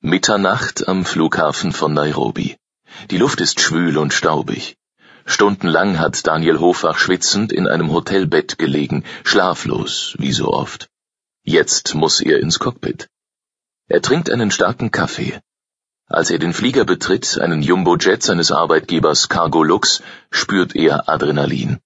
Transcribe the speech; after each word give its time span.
Mitternacht 0.00 0.86
am 0.86 1.04
Flughafen 1.04 1.72
von 1.72 1.92
Nairobi. 1.92 2.56
Die 3.10 3.18
Luft 3.18 3.40
ist 3.40 3.60
schwül 3.60 3.98
und 3.98 4.12
staubig. 4.12 4.76
Stundenlang 5.26 5.98
hat 5.98 6.24
Daniel 6.24 6.60
Hofach 6.60 6.98
schwitzend 6.98 7.52
in 7.52 7.66
einem 7.66 7.90
Hotelbett 7.90 8.58
gelegen, 8.58 9.02
schlaflos, 9.24 10.14
wie 10.18 10.30
so 10.32 10.52
oft. 10.52 10.88
Jetzt 11.42 11.96
muss 11.96 12.20
er 12.20 12.38
ins 12.38 12.60
Cockpit. 12.60 13.08
Er 13.88 14.00
trinkt 14.00 14.30
einen 14.30 14.52
starken 14.52 14.92
Kaffee. 14.92 15.40
Als 16.06 16.30
er 16.30 16.38
den 16.38 16.52
Flieger 16.52 16.84
betritt, 16.84 17.40
einen 17.40 17.60
Jumbo-Jet 17.60 18.22
seines 18.22 18.52
Arbeitgebers 18.52 19.28
Cargo 19.28 19.64
Lux, 19.64 20.00
spürt 20.30 20.76
er 20.76 21.08
Adrenalin. 21.08 21.80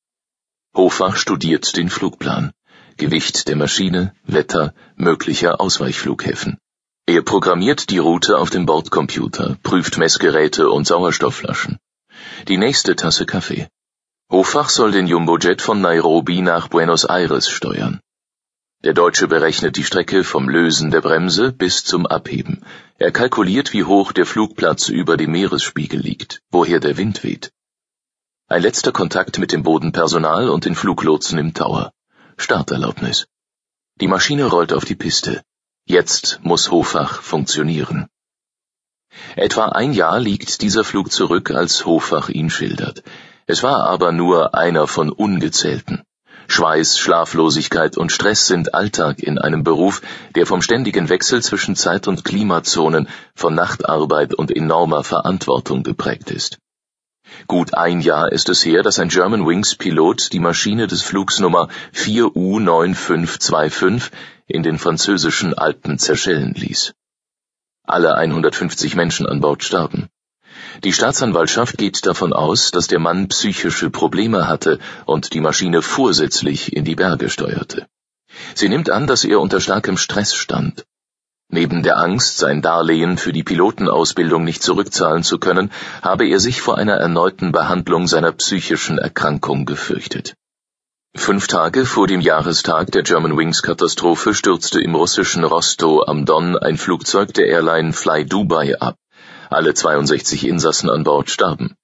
Hofach 0.77 1.17
studiert 1.17 1.79
den 1.79 1.89
Flugplan. 1.89 2.53
Gewicht 2.99 3.49
der 3.49 3.57
Maschine, 3.57 4.15
Wetter, 4.25 4.75
möglicher 4.97 5.63
Ausweichflughäfen. 5.63 6.59
Er 7.07 7.23
programmiert 7.23 7.91
die 7.91 7.99
Route 7.99 8.39
auf 8.39 8.51
dem 8.51 8.65
Bordcomputer, 8.65 9.57
prüft 9.65 9.99
Messgeräte 9.99 10.71
und 10.71 10.87
Sauerstoffflaschen. 10.87 11.79
Die 12.47 12.57
nächste 12.57 12.95
Tasse 12.95 13.27
Kaffee. 13.27 13.67
Hofach 14.31 14.69
soll 14.69 14.93
den 14.93 15.09
Jumbojet 15.09 15.61
von 15.63 15.81
Nairobi 15.81 16.43
nach 16.43 16.69
Buenos 16.69 17.05
Aires 17.05 17.49
steuern. 17.49 18.01
Der 18.85 18.95
Deutsche 18.95 19.27
berechnet 19.27 19.77
die 19.77 19.83
Strecke 19.83 20.23
vom 20.23 20.49
Lösen 20.49 20.93
der 20.93 21.01
Bremse 21.01 21.53
bis 21.53 21.83
zum 21.83 22.07
Abheben. 22.07 22.65
Er 22.99 23.11
kalkuliert, 23.11 23.73
wie 23.73 23.83
hoch 23.83 24.13
der 24.13 24.25
Flugplatz 24.25 24.89
über 24.89 25.17
dem 25.17 25.33
Meeresspiegel 25.33 26.01
liegt, 26.01 26.41
woher 26.51 26.79
der 26.79 26.97
Wind 26.97 27.25
weht. 27.25 27.53
Ein 28.47 28.63
letzter 28.63 28.93
Kontakt 28.93 29.41
mit 29.41 29.51
dem 29.51 29.65
Bodenpersonal 29.65 30.49
und 30.49 30.67
den 30.67 30.77
Fluglotsen 30.77 31.39
im 31.39 31.53
Tower. 31.53 31.93
Starterlaubnis. 32.37 33.27
Die 34.01 34.09
Maschine 34.09 34.47
rollt 34.47 34.73
auf 34.73 34.85
die 34.85 34.95
Piste. 34.95 35.43
Jetzt 35.85 36.41
muss 36.43 36.71
Hofach 36.71 37.23
funktionieren. 37.23 38.07
Etwa 39.37 39.67
ein 39.67 39.93
Jahr 39.93 40.21
liegt 40.21 40.63
dieser 40.63 40.85
Flug 40.85 41.11
zurück, 41.11 41.51
als 41.51 41.85
Hofach 41.85 42.29
ihn 42.29 42.51
schildert. 42.51 43.03
Es 43.47 43.63
war 43.63 43.85
aber 43.85 44.13
nur 44.13 44.55
einer 44.55 44.87
von 44.87 45.11
ungezählten. 45.11 46.03
Schweiß, 46.47 46.99
Schlaflosigkeit 46.99 47.97
und 47.97 48.13
Stress 48.13 48.47
sind 48.47 48.75
Alltag 48.75 49.21
in 49.21 49.39
einem 49.39 49.65
Beruf, 49.65 50.03
der 50.35 50.47
vom 50.47 50.63
ständigen 50.63 51.09
Wechsel 51.09 51.43
zwischen 51.43 51.77
Zeit- 51.77 52.09
und 52.09 52.25
Klimazonen, 52.25 53.09
von 53.35 53.55
Nachtarbeit 53.55 54.35
und 54.35 54.55
enormer 54.55 55.03
Verantwortung 55.03 55.83
geprägt 55.83 56.31
ist. 56.31 56.59
Gut 57.47 57.75
ein 57.75 58.01
Jahr 58.01 58.33
ist 58.33 58.49
es 58.49 58.65
her, 58.65 58.83
dass 58.83 58.99
ein 58.99 59.09
Germanwings 59.09 59.77
Pilot 59.77 60.33
die 60.33 60.41
Maschine 60.41 60.87
des 60.87 61.03
Flugs 61.03 61.41
Nummer 61.41 61.69
4U9525 61.95 64.11
in 64.47 64.63
den 64.63 64.79
französischen 64.79 65.55
Alpen 65.55 65.99
zerschellen 65.99 66.55
ließ. 66.55 66.95
Alle 67.85 68.15
150 68.15 68.95
Menschen 68.95 69.27
an 69.27 69.41
Bord 69.41 69.65
starben. 69.65 70.09
Die 70.85 70.93
Staatsanwaltschaft 70.93 71.79
geht 71.79 72.07
davon 72.07 72.33
aus, 72.33 72.71
dass 72.71 72.87
der 72.87 72.99
Mann 72.99 73.29
psychische 73.29 73.91
Probleme 73.91 74.49
hatte 74.49 74.79
und 75.05 75.35
die 75.35 75.41
Maschine 75.41 75.83
vorsätzlich 75.83 76.75
in 76.75 76.85
die 76.85 76.95
Berge 76.95 77.29
steuerte. 77.29 77.87
Sie 78.55 78.69
nimmt 78.69 78.91
an, 78.91 79.07
dass 79.07 79.25
er 79.25 79.41
unter 79.41 79.61
starkem 79.61 79.97
Stress 79.97 80.35
stand. 80.35 80.85
Neben 81.55 81.83
der 81.83 81.99
Angst, 81.99 82.39
sein 82.39 82.63
Darlehen 82.63 83.19
für 83.19 83.35
die 83.35 83.43
Pilotenausbildung 83.43 84.43
nicht 84.43 84.63
zurückzahlen 84.63 85.23
zu 85.23 85.39
können, 85.39 85.71
habe 86.01 86.27
er 86.27 86.41
sich 86.41 86.63
vor 86.63 86.79
einer 86.79 86.95
erneuten 86.95 87.53
Behandlung 87.53 88.07
seiner 88.07 88.33
psychischen 88.33 88.97
Erkrankung 88.97 89.67
gefürchtet. 89.67 90.33
Fünf 91.15 91.49
Tage 91.49 91.85
vor 91.85 92.07
dem 92.07 92.23
Jahrestag 92.23 92.91
der 92.93 93.03
Germanwings-Katastrophe 93.03 94.33
stürzte 94.33 94.81
im 94.81 94.95
russischen 94.95 95.45
Rostow 95.45 96.09
am 96.09 96.25
Don 96.25 96.57
ein 96.57 96.79
Flugzeug 96.79 97.35
der 97.35 97.49
Airline 97.49 97.93
Fly 97.93 98.25
Dubai 98.25 98.81
ab. 98.81 98.97
Alle 99.51 99.75
62 99.75 100.47
Insassen 100.47 100.89
an 100.89 101.05
Bord 101.05 101.29
starben. 101.29 101.77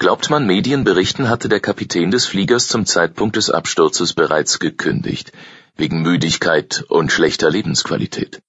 Glaubt 0.00 0.30
man 0.30 0.48
Medienberichten, 0.48 1.28
hatte 1.28 1.48
der 1.48 1.60
Kapitän 1.60 2.10
des 2.10 2.26
Fliegers 2.26 2.66
zum 2.66 2.86
Zeitpunkt 2.86 3.36
des 3.36 3.50
Absturzes 3.50 4.14
bereits 4.14 4.58
gekündigt, 4.58 5.30
wegen 5.76 6.02
Müdigkeit 6.02 6.84
und 6.88 7.12
schlechter 7.12 7.50
Lebensqualität. 7.50 8.42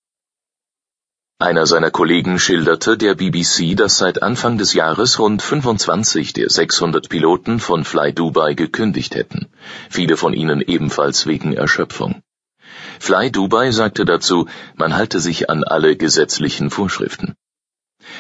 Einer 1.40 1.68
seiner 1.68 1.92
Kollegen 1.92 2.40
schilderte 2.40 2.98
der 2.98 3.14
BBC, 3.14 3.78
dass 3.78 4.00
seit 4.00 4.24
Anfang 4.24 4.58
des 4.58 4.74
Jahres 4.74 5.20
rund 5.20 5.44
25 5.44 6.34
der 6.34 6.50
600 6.50 7.10
Piloten 7.10 7.60
von 7.60 7.86
Fly 7.86 8.12
Dubai 8.12 8.56
gekündigt 8.56 9.14
hätten, 9.14 9.46
viele 9.88 10.18
von 10.18 10.34
ihnen 10.34 10.62
ebenfalls 10.62 11.28
wegen 11.28 11.54
Erschöpfung. 11.54 12.24
Fly 13.00 13.32
Dubai 13.32 13.70
sagte 13.70 14.04
dazu, 14.04 14.48
man 14.78 14.96
halte 14.96 15.20
sich 15.20 15.48
an 15.48 15.64
alle 15.64 15.96
gesetzlichen 15.96 16.72
Vorschriften. 16.72 17.36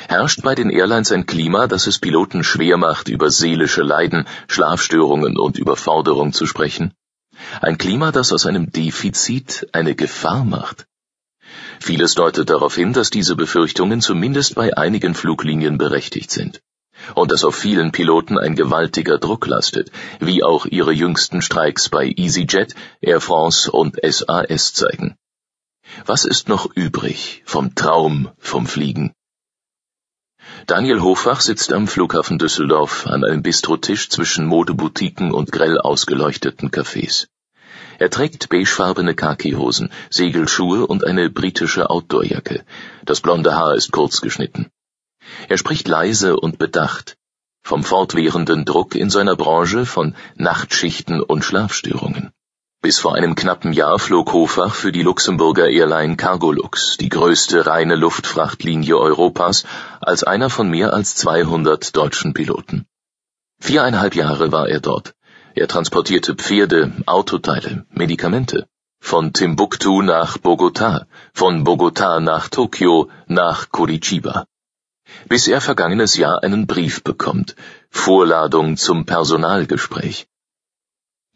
Herrscht 0.07 0.43
bei 0.43 0.53
den 0.53 0.69
Airlines 0.69 1.11
ein 1.11 1.25
Klima, 1.25 1.65
das 1.65 1.87
es 1.87 1.97
Piloten 1.97 2.43
schwer 2.43 2.77
macht, 2.77 3.09
über 3.09 3.31
seelische 3.31 3.81
Leiden, 3.81 4.27
Schlafstörungen 4.47 5.39
und 5.39 5.57
Überforderung 5.57 6.33
zu 6.33 6.45
sprechen? 6.45 6.93
Ein 7.61 7.79
Klima, 7.79 8.11
das 8.11 8.31
aus 8.31 8.45
einem 8.45 8.71
Defizit 8.71 9.69
eine 9.71 9.95
Gefahr 9.95 10.43
macht? 10.43 10.85
Vieles 11.79 12.13
deutet 12.15 12.49
darauf 12.49 12.75
hin, 12.75 12.93
dass 12.93 13.09
diese 13.09 13.35
Befürchtungen 13.35 14.01
zumindest 14.01 14.55
bei 14.55 14.75
einigen 14.75 15.15
Fluglinien 15.15 15.77
berechtigt 15.77 16.31
sind. 16.31 16.61
Und 17.13 17.31
dass 17.31 17.43
auf 17.43 17.55
vielen 17.55 17.91
Piloten 17.91 18.37
ein 18.37 18.55
gewaltiger 18.55 19.17
Druck 19.19 19.45
lastet, 19.47 19.91
wie 20.19 20.43
auch 20.43 20.65
ihre 20.65 20.91
jüngsten 20.91 21.41
Streiks 21.41 21.89
bei 21.89 22.11
EasyJet, 22.15 22.73
Air 23.01 23.21
France 23.21 23.71
und 23.71 23.97
SAS 24.03 24.73
zeigen. 24.73 25.15
Was 26.05 26.25
ist 26.25 26.49
noch 26.49 26.69
übrig 26.75 27.43
vom 27.45 27.75
Traum 27.75 28.29
vom 28.39 28.65
Fliegen? 28.65 29.13
Daniel 30.65 31.01
Hofach 31.01 31.41
sitzt 31.41 31.71
am 31.71 31.87
Flughafen 31.87 32.39
Düsseldorf 32.39 33.07
an 33.07 33.23
einem 33.23 33.41
Bistrotisch 33.41 34.09
zwischen 34.09 34.45
Modeboutiquen 34.45 35.31
und 35.31 35.51
grell 35.51 35.77
ausgeleuchteten 35.77 36.71
Cafés. 36.71 37.27
Er 37.99 38.09
trägt 38.11 38.49
beigefarbene 38.49 39.15
Khakihosen, 39.15 39.89
Segelschuhe 40.09 40.85
und 40.85 41.03
eine 41.03 41.29
britische 41.29 41.89
Outdoorjacke. 41.89 42.63
Das 43.05 43.21
blonde 43.21 43.55
Haar 43.55 43.75
ist 43.75 43.91
kurz 43.91 44.21
geschnitten. 44.21 44.69
Er 45.49 45.57
spricht 45.57 45.87
leise 45.87 46.37
und 46.37 46.59
bedacht. 46.59 47.17
Vom 47.63 47.83
fortwährenden 47.83 48.65
Druck 48.65 48.95
in 48.95 49.09
seiner 49.09 49.35
Branche, 49.35 49.85
von 49.85 50.15
Nachtschichten 50.35 51.21
und 51.21 51.43
Schlafstörungen. 51.43 52.31
Bis 52.81 52.99
vor 52.99 53.15
einem 53.15 53.33
knappen 53.33 53.73
Jahr 53.73 53.97
flog 53.97 54.31
Hofach 54.31 54.75
für 54.75 54.91
die 54.91 55.01
Luxemburger 55.01 55.67
Airline 55.67 56.15
Cargolux, 56.15 56.97
die 56.97 57.09
größte 57.09 57.65
reine 57.65 57.95
Luftfrachtlinie 57.95 58.95
Europas, 58.95 59.65
als 59.99 60.23
einer 60.23 60.51
von 60.51 60.69
mehr 60.69 60.93
als 60.93 61.15
200 61.15 61.97
deutschen 61.97 62.35
Piloten. 62.35 62.85
Viereinhalb 63.59 64.15
Jahre 64.15 64.51
war 64.51 64.69
er 64.69 64.79
dort. 64.79 65.16
Er 65.57 65.67
transportierte 65.67 66.35
Pferde, 66.35 66.91
Autoteile, 67.07 67.83
Medikamente. 67.89 68.67
Von 68.99 69.33
Timbuktu 69.33 70.03
nach 70.03 70.37
Bogota, 70.37 71.07
von 71.33 71.63
Bogota 71.63 72.19
nach 72.19 72.47
Tokio, 72.49 73.09
nach 73.25 73.71
Curitiba. 73.71 74.45
Bis 75.27 75.47
er 75.47 75.59
vergangenes 75.59 76.15
Jahr 76.15 76.43
einen 76.43 76.67
Brief 76.67 77.03
bekommt, 77.03 77.55
Vorladung 77.89 78.77
zum 78.77 79.07
Personalgespräch. 79.07 80.27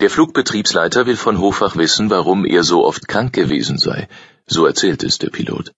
Der 0.02 0.12
Flugbetriebsleiter 0.12 1.08
will 1.08 1.18
von 1.18 1.40
Hofach 1.40 1.76
wissen, 1.76 2.12
warum 2.12 2.46
er 2.46 2.64
so 2.64 2.86
oft 2.86 3.08
krank 3.08 3.34
gewesen 3.34 3.80
sei, 3.80 4.08
so 4.46 4.68
erzählt 4.68 5.02
es 5.04 5.18
der 5.18 5.32
Pilot. 5.32 5.72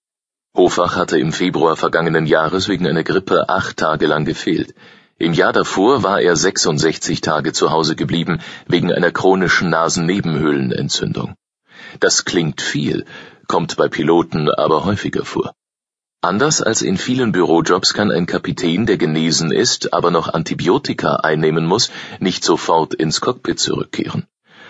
Hofach 0.53 0.97
hatte 0.97 1.17
im 1.17 1.31
Februar 1.31 1.77
vergangenen 1.77 2.25
Jahres 2.25 2.67
wegen 2.67 2.87
einer 2.87 3.05
Grippe 3.05 3.47
acht 3.47 3.77
Tage 3.77 4.07
lang 4.07 4.25
gefehlt. 4.25 4.75
Im 5.19 5.33
Jahr 5.33 5.53
davor 5.53 6.03
war 6.03 6.21
er 6.21 6.35
66 6.35 7.21
Tage 7.21 7.53
zu 7.53 7.71
Hause 7.71 7.95
geblieben 7.95 8.39
wegen 8.67 8.91
einer 8.91 9.11
chronischen 9.11 9.69
Nasennebenhöhlenentzündung. 9.69 11.35
Das 11.99 12.25
klingt 12.25 12.61
viel, 12.61 13.05
kommt 13.47 13.77
bei 13.77 13.87
Piloten 13.87 14.49
aber 14.49 14.85
häufiger 14.85 15.23
vor. 15.23 15.53
Anders 16.21 16.61
als 16.61 16.81
in 16.81 16.97
vielen 16.97 17.31
Bürojobs 17.31 17.93
kann 17.93 18.09
ein 18.09 18.25
Kapitän, 18.25 18.85
der 18.85 18.97
genesen 18.97 19.51
ist, 19.51 19.93
aber 19.93 20.09
noch 20.09 20.33
Antibiotika 20.33 21.17
einnehmen 21.17 21.65
muss, 21.65 21.91
nicht 22.19 22.43
sofort 22.43 22.93
ins 22.93 23.21
Cockpit 23.21 23.59
zurückkehren. 23.59 24.25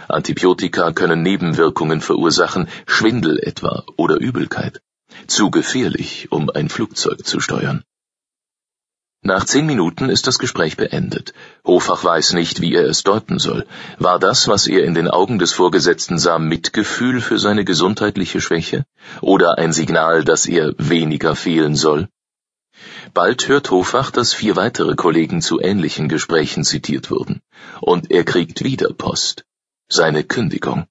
Antibiotika 0.09 0.91
können 0.91 1.21
Nebenwirkungen 1.21 2.01
verursachen, 2.01 2.67
Schwindel 2.85 3.39
etwa 3.39 3.83
oder 3.95 4.17
Übelkeit. 4.17 4.81
Zu 5.27 5.51
gefährlich, 5.51 6.31
um 6.31 6.49
ein 6.49 6.69
Flugzeug 6.69 7.25
zu 7.25 7.39
steuern. 7.39 7.83
Nach 9.25 9.45
zehn 9.45 9.65
Minuten 9.65 10.09
ist 10.09 10.27
das 10.27 10.37
Gespräch 10.37 10.75
beendet. 10.75 11.33
Hofach 11.65 12.03
weiß 12.03 12.33
nicht, 12.33 12.59
wie 12.59 12.75
er 12.75 12.85
es 12.85 13.03
deuten 13.03 13.39
soll. 13.39 13.65
War 13.97 14.19
das, 14.19 14.49
was 14.49 14.67
er 14.67 14.83
in 14.83 14.93
den 14.93 15.07
Augen 15.07 15.39
des 15.39 15.53
Vorgesetzten 15.53 16.19
sah, 16.19 16.39
Mitgefühl 16.39 17.21
für 17.21 17.39
seine 17.39 17.63
gesundheitliche 17.63 18.41
Schwäche? 18.41 18.85
Oder 19.21 19.57
ein 19.57 19.71
Signal, 19.71 20.25
dass 20.25 20.45
er 20.45 20.73
weniger 20.77 21.37
fehlen 21.37 21.75
soll? 21.75 22.09
Bald 23.13 23.47
hört 23.47 23.71
Hofach, 23.71 24.11
dass 24.11 24.33
vier 24.33 24.57
weitere 24.57 24.95
Kollegen 24.95 25.41
zu 25.41 25.61
ähnlichen 25.61 26.09
Gesprächen 26.09 26.65
zitiert 26.65 27.09
wurden. 27.09 27.39
Und 27.79 28.11
er 28.11 28.25
kriegt 28.25 28.65
wieder 28.65 28.91
Post. 28.91 29.45
Seine 29.87 30.25
Kündigung. 30.25 30.85